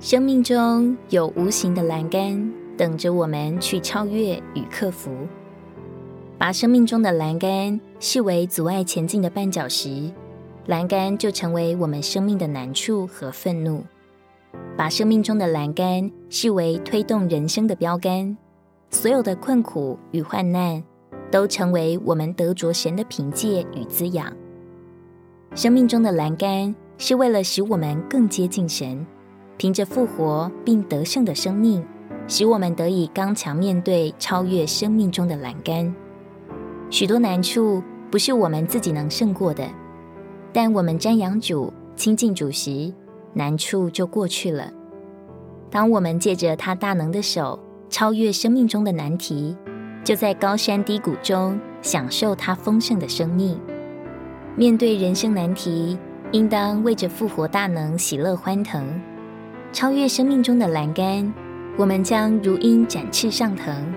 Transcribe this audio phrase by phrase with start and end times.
[0.00, 5.10] 生命中有无形的栏杆，等着我们去超越与克服。
[6.38, 10.08] 把生命中的栏杆视为阻碍前进的绊脚石，
[10.66, 13.80] 栏杆就成为我们生命的难处和愤怒；
[14.76, 18.36] 把生命中的栏杆视为推动人生的标杆，
[18.90, 20.80] 所有的困苦与患难
[21.28, 24.32] 都成为我们得着神的凭借与滋养。
[25.56, 29.04] 生命中的栏杆是为了使我们更接近神，
[29.58, 31.84] 凭着复活并得胜的生命，
[32.28, 35.92] 使我们得以刚强面对超越生命中的栏杆。
[36.90, 39.68] 许多难处不是我们自己能胜过的，
[40.52, 42.94] 但我们瞻仰主、亲近主时，
[43.34, 44.72] 难处就过去了。
[45.70, 47.58] 当我们借着他大能的手
[47.90, 49.56] 超越生命中的难题，
[50.04, 53.60] 就在高山低谷中享受他丰盛的生命。
[54.56, 55.98] 面对人生难题，
[56.30, 58.86] 应当为着复活大能喜乐欢腾。
[59.70, 61.32] 超越生命中的栏杆，
[61.76, 63.94] 我们将如鹰展翅上腾，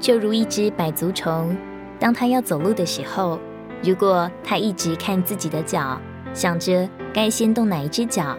[0.00, 1.56] 就如一只百足虫。
[1.98, 3.38] 当它要走路的时候，
[3.82, 5.98] 如果它一直看自己的脚，
[6.34, 8.36] 想着该先动哪一只脚，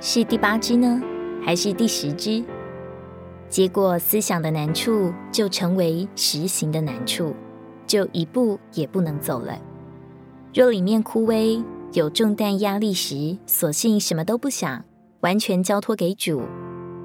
[0.00, 1.00] 是第八只呢，
[1.44, 2.42] 还是第十只？
[3.48, 7.36] 结果思想的难处就成为实行的难处，
[7.86, 9.56] 就一步也不能走了。
[10.52, 14.84] 若里面枯萎，有重担压力时，索性什么都不想，
[15.26, 16.40] 完全交托给主，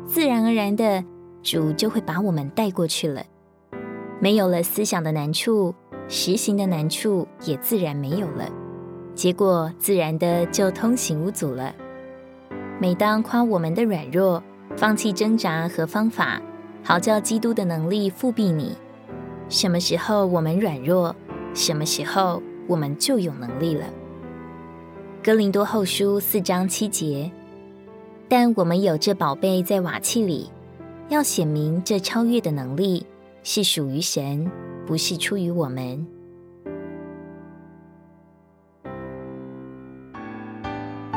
[0.06, 1.04] 自然而然的，
[1.42, 3.24] 主就会把我们带过去了。
[4.20, 5.74] 没有了思想的难处。
[6.08, 8.48] 实行的难处也自然没有了，
[9.16, 11.74] 结果自然的就通行无阻了。
[12.80, 14.44] 每当夸我们的软弱，
[14.76, 16.42] 放弃挣扎和方法，
[16.84, 18.78] 好叫基督的能力复庇你。
[19.48, 21.16] 什么时候我们软弱，
[21.54, 23.86] 什么时候我们就有能力了。
[25.24, 27.32] 哥林多后书四章七节。
[28.34, 30.50] 但我们有这宝贝在瓦器里，
[31.10, 33.06] 要显明这超越的能力
[33.44, 34.50] 是属于神。
[34.88, 36.08] 不是出于我们。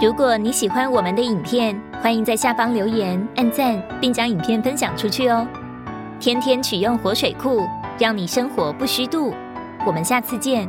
[0.03, 5.47] 如果你喜欢我们的影片，欢迎在下方留言、按赞，并将影片分享出去哦。
[6.19, 7.61] 天天取用活水库，
[7.97, 9.33] 让你生活不虚度。
[9.87, 10.69] 我们下次见。